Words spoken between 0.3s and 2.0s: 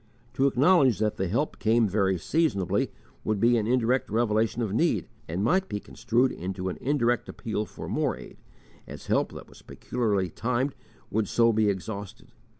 To acknowledge that the help came